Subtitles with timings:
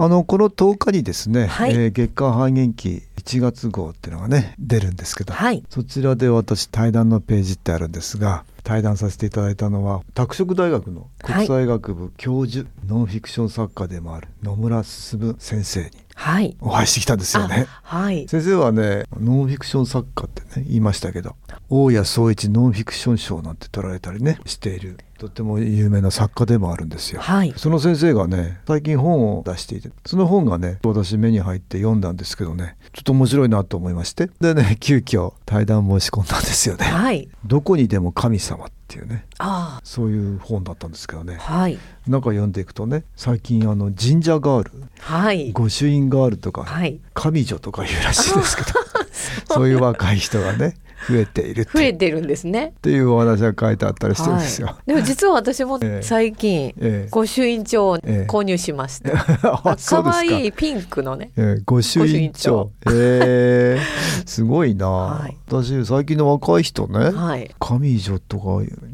[0.00, 1.72] あのこの10日にですね、はい。
[1.72, 5.64] えー月刊半減期1月号っていうのがね出るんですけど、はい。
[5.68, 16.56] そちらで私対談のページってあるんですが対談させていただいたのは拓殖大学の国際学部教授、ノンフィクション作家でもある野村進先生にはい。
[16.60, 17.66] お会いしてきたんですよね。
[17.82, 18.28] はい。
[18.28, 21.34] 先生はねノンフィクション作家ってね言いましたけど
[21.70, 27.20] 大谷総一ノンフィクション賞なんて取られたりねしているとっても有名な作家でもあるんですよ。
[27.20, 27.52] はい。
[27.56, 34.30] その先生がね最近本を出していてその本がね私目に入って読んだんですけどねちょっと面白いなと思いまして。
[34.40, 36.86] でね 急遽対談申し込んだんですよね。
[36.86, 37.28] はい。
[37.44, 41.38] どこにでも神様っていうねあそういう本だったんですけどね。
[41.40, 41.78] あはい。
[42.06, 44.72] 中読んでいくとね最近あの神社ガール。
[45.00, 45.50] はい。
[45.50, 47.00] 御朱印ガールとか、はい。
[47.12, 48.68] 神女とかいうらしいですけど
[49.48, 50.74] そういう若い人がね
[51.06, 52.72] 増えている増えてるんですね。
[52.76, 54.68] っていうお話が書いてあったりしてるんですよ。
[54.68, 56.02] はい、でも実は私も ええ。
[56.02, 57.08] 最近、ええ。
[57.10, 58.26] 御朱印帳をええ。
[58.28, 59.12] 購入しました、
[59.62, 60.02] あそうですか。
[60.02, 61.30] 可愛いピンクのね。
[61.36, 62.70] えー、御朱印帳。
[62.86, 63.78] え。
[63.78, 65.36] ー、すごいな、はい。
[65.46, 67.50] 私最近の若い人ね、はい。
[67.58, 68.44] 神女とか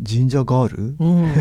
[0.06, 1.32] 神社ガール、うん。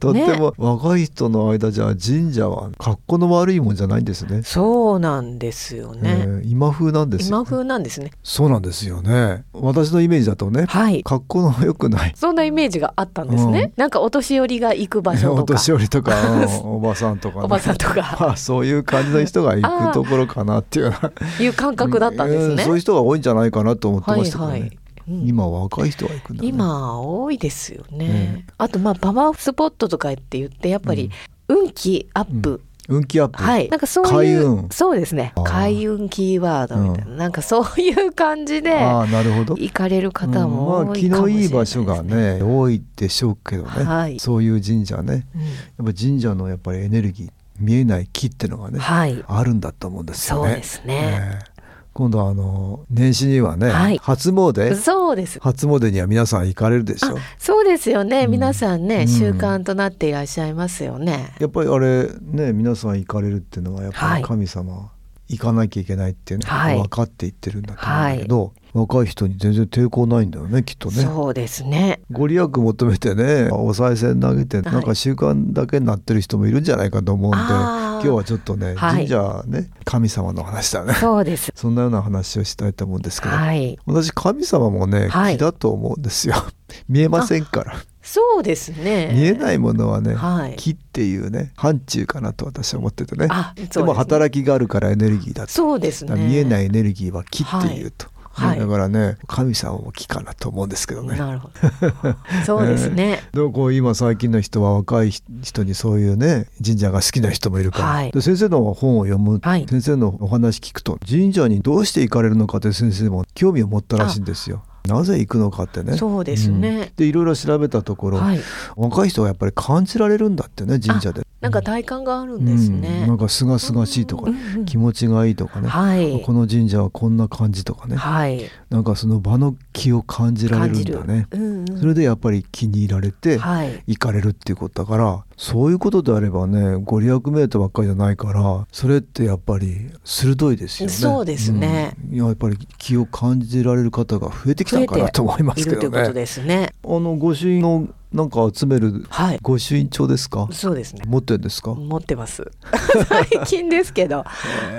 [0.00, 4.42] とっても若い人の間じゃ神社は格好の悪いもんじゃないんですね。
[4.42, 8.10] そうなんですよえね、ー今風なんですよ、今風なんですね。
[8.22, 9.44] そうなんですよね。
[9.52, 11.02] 私のイメージだとね、はい。
[11.04, 12.12] 格好の良くない。
[12.16, 15.54] そんなイメージがあったんですね、なんかお年寄りが行く場所おとか。
[15.58, 16.44] 年寄りとか、うん
[16.76, 18.16] おばさんとか、ね、おばさんとか。
[18.20, 20.94] まあそういう感じの人が行くところかなっていう
[21.40, 24.78] いう感覚だったんですね、うんそういう人が多いんじゃないかなと思ってましたけどね、はいはい。
[25.08, 25.28] うん。
[25.28, 26.48] 今若い人が行くんだね。
[26.48, 28.46] 今多いですよね、ね。
[28.58, 31.10] あとまあパワースポットとかって言ってやっぱり
[31.48, 33.68] 運気アップ、運気アップ、はい。
[33.68, 34.68] なんかそう開いう運。
[34.70, 35.32] そうですね。
[35.44, 39.54] 開運キーワードみたいな、なんかそういう感じでああなるほど。
[39.54, 40.86] 行かれる方もうん。
[40.88, 44.20] まあ気多いかもしれないです、のいい場所がね多いでしょうけどね、はい。
[44.20, 45.26] そういう神社ね。
[45.34, 45.42] うん。
[45.42, 45.48] や
[45.90, 49.24] っぱ神社のやっぱりエネルギー見えない木ってのがね、はい。
[49.26, 50.50] あるんだと思うんですよね。
[50.50, 51.40] そうですね。
[51.53, 51.53] え
[51.94, 53.98] 今度あの年始にはね、はい。
[53.98, 54.74] 初詣？
[54.74, 55.38] そうです。
[55.40, 57.16] 初詣には皆さん行かれるでしょ？
[57.16, 58.32] あそうですよね、うん。
[58.32, 59.08] 皆さんね、うん。
[59.08, 61.32] 習慣となっていらっしゃいますよね。
[61.38, 64.22] やっぱりあれね皆さん行かれるっていうのはやっぱはい。
[64.22, 64.90] り神様
[65.28, 71.02] 行かなきゃいけないっていうのは分かっていってるんだと思うんだけど、若い人に全然抵抗ないんだよねきっとね。
[71.02, 72.00] そうですね。
[72.10, 74.72] ご利益求めてねお賽銭投げてはい。
[74.72, 79.06] なんか習慣だけになってる人もいるんじゃないかと思うんで、今日はちょっとね、はい。
[79.06, 80.92] 神社ね神様の話だね。
[80.94, 81.52] そうです。
[81.54, 83.78] そんなような話をしたいと思うんですけど、はい。
[83.86, 85.36] 私神様もね、はい。
[85.36, 86.34] 木だと思うんですよ。
[86.88, 87.76] 見えませんから。
[88.02, 89.12] そうですね。
[89.14, 90.56] 見えないものはね、はい。
[90.56, 93.28] 木っていうね範疇かなと私は思っててね。
[93.30, 95.52] あでも働きがあるからエネルギーだと。
[95.52, 96.16] そうですね。
[96.16, 98.58] 見えないエネルギーは木っていうと、はいはい。
[98.58, 101.16] だからね神様も木かなと思うんですけどね。
[101.16, 102.16] なるほど。
[102.44, 108.10] そうですね、 でもこう今最近の人は若い人にそういうね神社が好きな人もいるから、はい。
[108.10, 109.66] で先生の本を読む、はい。
[109.68, 114.64] 先生のお話聞くと神社にどうして行かれるのかって先生も興味を持ったらしいんですよ。
[114.86, 115.96] なぜ行くのかってね。
[115.96, 116.68] そうですね。
[116.68, 116.94] うん。
[116.96, 118.40] でいろいろ調べたところ、はい。
[118.76, 121.26] 若い人はやっぱり感じられるんだってね神社で。
[121.40, 122.80] なんか体感があるんですうん。
[122.82, 124.64] ね、なんか清々しいとか、うんうん。
[124.66, 126.20] 気持ちがいいとかね、はい。
[126.20, 128.44] この神社はこんな感じとかね、はい。
[128.68, 131.26] なんかその場の気を感じられるんだね。
[131.32, 140.92] うんうんそれでやっぱり気に入られてはい行かれるっていうことだからそういうことであればねご利益メートばっかりじゃないからそれってやっぱり鋭いですよね。
[140.92, 145.84] そうですねうんやっぱり気を感じられる方が増えてきたのかなと思いまいすけどね。
[145.86, 149.38] るということですねあののなんか集めるはい。
[149.42, 150.48] 御朱印帳ですか？
[150.52, 151.02] そうですね。
[151.06, 152.48] 持ってるんですか、持ってます。
[153.08, 154.24] 最近ですけど。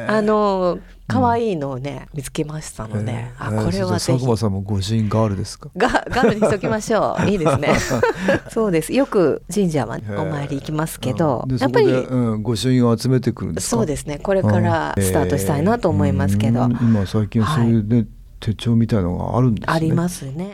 [0.08, 5.70] あの可愛いのをね、見つけましたので、えあーこれは佐久間さんも御朱印ガールですか？
[5.78, 7.26] がガールにしときましょう。
[7.30, 7.76] いいですね。
[8.50, 8.92] そうです。
[8.94, 11.56] よく神社はお参り行きますけど、うん。
[11.58, 13.78] でやっぱりうん、御朱印を集めてくるんですか？
[13.78, 14.18] そうですね。
[14.18, 16.72] これからスタートしたいなと思いますけど、うん。
[16.82, 18.08] 今最近そういうね、
[18.40, 19.74] 手帳みたいのがあるんですね。
[19.76, 20.54] ありますね。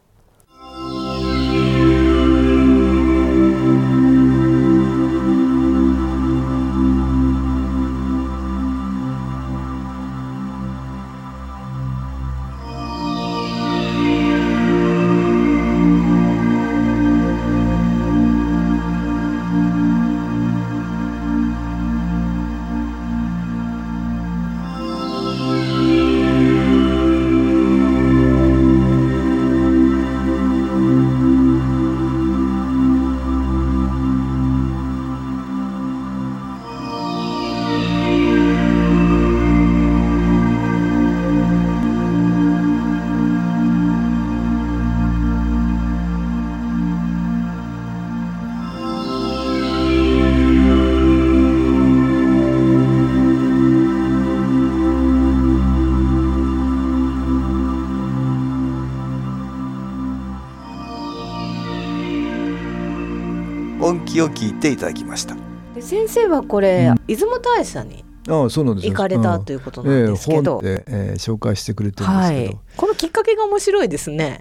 [63.91, 65.35] 音気を聞いていただきました。
[65.75, 67.01] で先生はこれ、うん。
[67.07, 68.93] 出雲大社にああそうなんですよ。
[68.93, 74.39] 行かれたうんということなんですけど、ええ本で、えー紹介してくれてるんですけはい、このきっかけが面白いですね。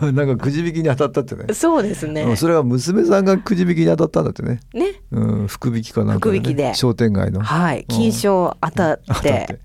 [0.00, 1.54] ど、 なんかくじ引きに当たったってね。
[1.54, 2.22] そうですね。
[2.22, 2.36] うん。
[2.36, 6.74] それは娘さんがくじ引きに当たったんだってね、ね、うん、福引きかなんかで、ね、福引きで。
[6.74, 7.40] 商店街の。
[7.40, 9.30] はい、金賞当たっ当たって。
[9.30, 9.58] て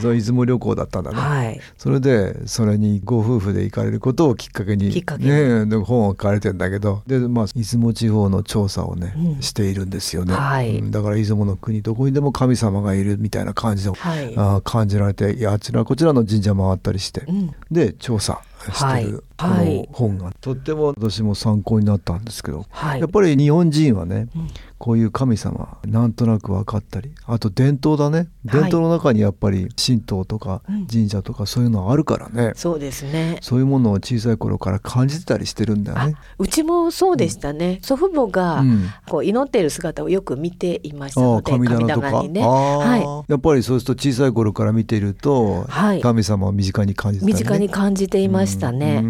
[0.00, 4.90] その出雲旅行だったんだね、はい、それでそれにご夫婦で行かれることをきっかけに。
[4.90, 5.30] きっかけに。
[5.30, 7.02] ね、で本を書かれてんだけど。
[7.06, 9.42] で、まあ、出雲地方の調査をね、うん。
[9.42, 10.78] しているんですよね、はい。
[10.78, 18.40] うんだから出雲の国どこにでも神様がいるみたいな感じで、はい、あー感じられていやあちらこちらの神社回ったりして、うん、で調査。
[18.72, 19.76] してるこはい。
[19.78, 23.00] の本が、とっても私も参考になったんですけど、はい。
[23.00, 24.48] やっぱり日本人はね、うん。
[24.78, 28.28] こういう神様なんとなく分かったりあと伝統だね。
[28.46, 28.60] はい。
[28.60, 30.86] 伝統の中にやっぱり神道とかうん。
[30.86, 33.38] 神社とかそういうのあるからね、そうですね。
[33.40, 36.14] そういうものを小さい頃から感じてたりしてるんだよあね。
[36.38, 37.80] うちもそうでしたね。
[37.82, 38.88] 祖父母が、うん。
[39.08, 46.00] こう祈っている姿をよく見ていましたので、神棚とか、にね、はやっぱりそうすると小さい頃から見ていると、はい。
[46.00, 49.04] 神様を身近に感じてたり、ね、身近に感じていましたね。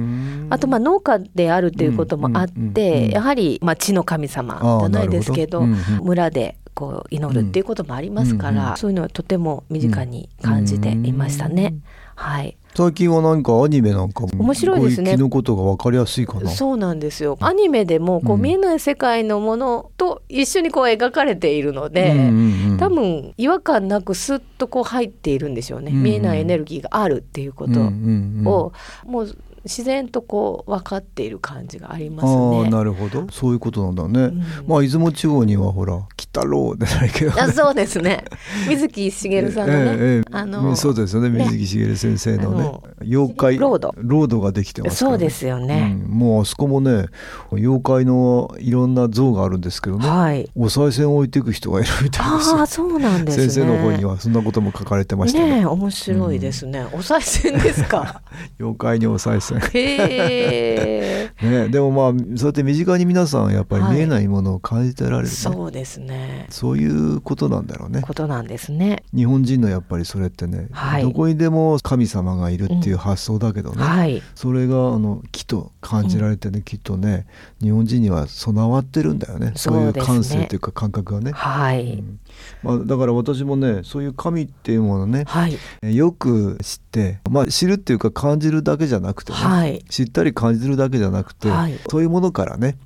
[0.51, 5.63] あとまあ農家であるということもあって、やはりまあ地の神様じゃないですけど、
[6.03, 11.75] 村でこう祈るっていうこともありますから、うんうんそういうのはとても身近に感じていましたね。
[12.15, 12.57] はい。
[12.75, 16.49] 最近は何かアニメなんかも面白いですねのことが分かりやすいかな。
[16.51, 17.37] そうなんですよ。
[17.41, 25.91] アニメでもこううん見えない世界のものと一緒にこう描かれているので、うんうんうん多分違和感なくスッとこう入っているんでしょうね。
[25.91, 28.73] うん見えないエネルギーがあるっていうことうんうんうんを
[29.05, 32.71] もう自然とこう分かっている感じがありますああね。
[32.71, 34.21] なるほどそういうことなんだね。
[34.21, 38.25] うんまあ出雲地方にはほら「鬼太郎」じゃないけど、あそうですね。
[38.69, 45.97] 水木しげるさんのね、ええええあのそうですよねね水木しげる先生のねあの妖怪ロードロードができてますから、そうですよね。
[46.03, 47.07] うんもうあそこもね
[47.53, 50.49] 妖怪のいろんな像があるんですけどね、はい。
[50.57, 53.45] お賽銭を置いていく人がいるみたいですよああそうなんですね。
[53.49, 56.87] 先生の方にはそんなことも書かれてましたね面白いですね。
[56.93, 58.21] お賽銭ですか？
[58.61, 61.33] 妖怪にお賽銭へえ。
[61.43, 66.47] ねでもまあそうやって身近に皆さんやっぱり見えないものを感じてられるね、そうですね。
[66.51, 68.03] そういうことなんだろうね。
[68.03, 69.05] ことなんですね。
[69.15, 71.03] 日本人のやっぱりそれってね、はい。
[71.03, 74.23] どこにでも神様がいるっていう発想だけどね、はい。
[74.35, 77.27] それがあの木と感じられてね、きっとね
[77.61, 79.53] 日本人には備わってるんだよね。
[79.55, 81.95] そういうそうですね感性というか感覚がね、はい。
[81.95, 82.19] うん
[82.63, 85.57] まあ、だから私もねそういう神っていうものね、はい。
[85.83, 89.85] えよく知って、まあ、知るっていうか感じるだけじゃなくてね、はい。
[89.89, 92.77] 知ったり感じるだけじゃなくて、はいそういうものからね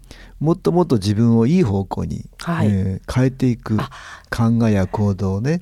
[0.41, 3.91] もっともっと自分をいい方向に、はいえー変えていくあ
[4.31, 5.61] 考えや行動をね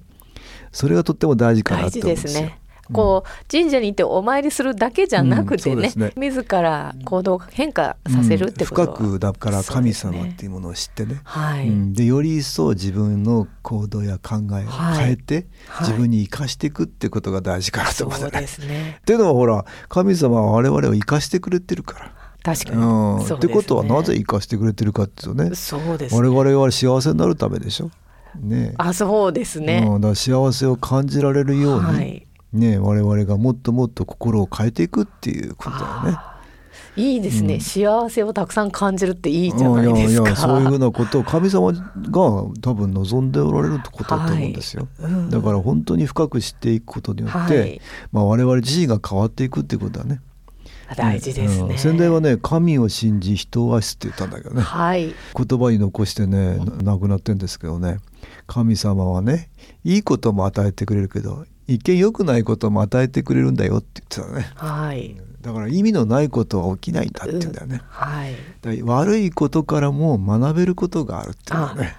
[0.72, 2.50] それがとっても大事かな大事って思うんですよ。
[2.92, 11.20] こう神社に行ってお参りするだけじゃなくてね,、うんそうです自ら行動を変化させるってことは、うん深くだから神様っていうものを知ってね。
[11.24, 15.88] はい、うんでより一層自分の行動や考えを変えて、はい。
[15.88, 18.38] 自分に生かしていくってことが大事かなとそ思うんだね。
[18.38, 18.98] うですね。
[19.00, 22.12] っていうのはほら神様は我々を生かしてくれてるから。
[22.42, 23.18] 確かに、うん。
[23.18, 23.26] ね。
[23.30, 27.90] ってことはなぜ生かしてくれてるかっていうとねそうです我ね々は幸せになるためでしょ。
[28.38, 28.74] ね。
[28.78, 36.18] あそうですね、うん、だ幸せを感じられるように、はいね、我々がもっともっと心を変えていくっていうことだよね。
[36.96, 37.60] いいですね、うん。
[37.60, 40.10] 幸せをたくさん感じるっていいじゃないですか。
[40.10, 41.80] いやいやそういうふうなことを神様が
[42.10, 44.88] 多分望んでおられるってことだと思うんですよ。
[45.00, 45.12] はい。
[45.12, 45.30] うん。
[45.30, 47.80] だから本当に深く知っていくことによって、はい。
[48.10, 50.20] まあ、我々自身が変わっていくっていうことだね。
[50.96, 51.74] 大事ですね。
[51.74, 51.78] うん。
[51.78, 54.62] 先代はね神を信じ人を愛すって言ったんだけどね。
[54.62, 55.14] はい。
[55.36, 57.98] 言葉に残してねな亡くなってんですけどね。
[58.48, 59.50] 神様はね
[59.84, 64.50] いいことも与えてくれるけど一見良くないことも与えてくれるんだよって言ってたね。
[64.56, 65.16] はい。
[65.40, 68.34] だから意味のないことは起きないんだって言うんだよね、はい。
[68.60, 71.96] だから悪いことからも学べることがあるっていうのね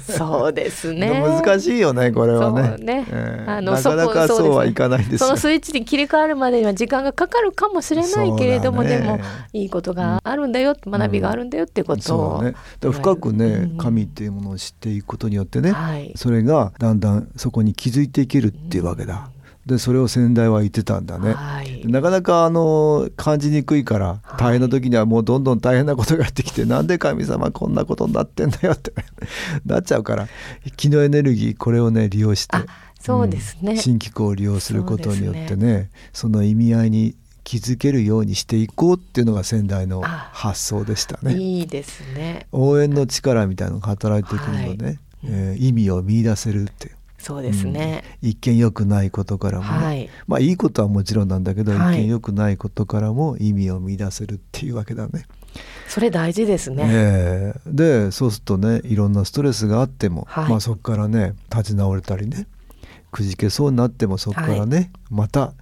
[0.00, 1.20] そうですね。
[1.20, 2.76] 難しいよねこれはね。
[2.78, 3.06] ね。
[3.10, 5.18] えーあのなかなかそうはいかないですよ。
[5.18, 8.98] そのスイッチに切り替わるまでには時間がかかるかもしれないけれども、ね。
[8.98, 9.18] でも
[9.52, 12.54] いいことがあるんだよ、学びがあるんだよってことを、そうね。
[12.92, 13.76] 深くね、うん。
[13.76, 16.12] 神っていうものを知っていくことによってね、はい。
[16.16, 19.30] それがだんだんそこに気づいていけるっていうわけだ、
[19.66, 21.86] でそれを先代は言ってたんだね、はい。
[21.86, 24.38] なかなかあの感じにくいからはい。
[24.38, 28.92] 大変な時にはもうどんどん大変なことがやってきて、 なんで神様こんなことになってんだよって
[29.66, 30.28] なっちゃうから
[30.76, 32.64] 気のエネルギーこれをね利用してあ
[33.00, 37.14] そうですね、うん新機構を利用することによってねその意味合いに
[37.44, 41.34] 気づけるようにしていこうっていうのが先代のあ発想でしたね。
[41.36, 42.46] いいですね。
[42.52, 44.98] 応援の力みたいなのが働いてくるので、はい。
[45.24, 50.10] えー意味を見出せるっていうそうですね、一見良くないことからもね、はい。
[50.26, 52.00] まあいいことはもちろんなんだけど、はい。
[52.00, 55.26] 一見良くないことからも意味を見出せるっていうわけだね。
[55.86, 57.60] それ大事ですね、ええ。
[57.66, 60.48] でそうするとねいろんなストレスがあっても、はい。
[60.48, 62.46] まあそこからね立ち直れたりね
[63.10, 65.54] くじけそうになってもそこからね、また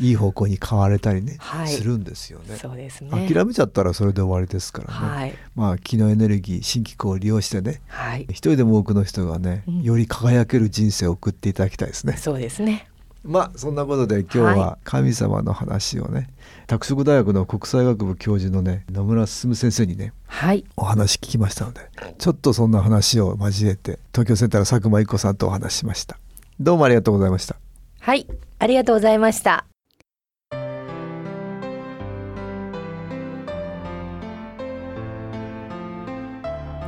[0.00, 1.68] いい方向に変われたりね、はい。
[1.68, 2.56] するんですよね。
[2.56, 3.10] そうですね。
[3.10, 5.16] 諦めちゃったらそれで終わりですからね。
[5.16, 5.34] はい。
[5.54, 8.22] まあ気のエネルギー新機構を利用してねはい。
[8.24, 9.82] 一人でも多くの人がね、うん。
[9.82, 12.16] より輝ける人生を送っていただきたいですね。
[12.16, 12.88] そうですね。
[13.22, 16.28] まあそんなことで今日はは神様の話をね、
[16.68, 20.64] 拓殖大学の国際学部教授のね野村進先生にねはい。
[20.76, 21.80] お話聞きましたので
[22.18, 26.18] ちょっとそんな話を交えて東京センターの佐久間一子さんとお話ししました
[26.58, 27.56] どうもありがとうございました。
[28.00, 28.26] はい
[28.58, 29.66] ありがとうございました。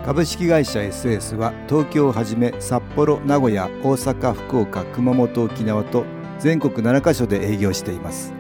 [0.05, 6.07] 株式会社 SS は東京をはじめ札幌名古屋大阪福岡熊本沖縄と
[6.39, 8.33] 全国7カ所で営業しています。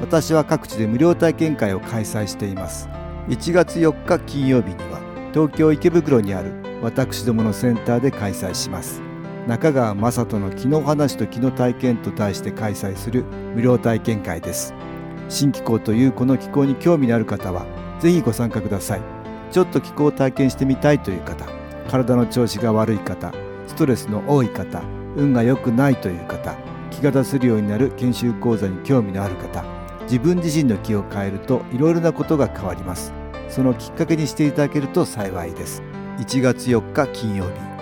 [0.00, 2.88] 私は各地で無料体験会を開催しています。
[3.28, 5.00] 1月4日金曜日には
[5.32, 9.00] 東京池袋にある私どものセンターで開催します
[9.46, 14.74] 中川雅人の気の話と気の体験と題して開催する無料体験会です。
[15.28, 17.66] 新気候というこの気候に興味のある方は
[18.00, 19.00] ぜひご参加ください。
[19.50, 21.46] ちょっと気候を体験してみたいという方
[21.88, 23.32] 体の調子が悪い方
[23.66, 24.82] ストレスの多い方
[25.14, 26.56] 運が良くないという方
[26.90, 29.64] 気が出せるようになる研修講座に興味のある方
[30.04, 33.12] 自分自身の気を変えるといろいろなことが変わります。
[33.48, 35.82] そのきっかけにしていただけると幸いです。
[36.18, 37.71] 1月4日金曜日。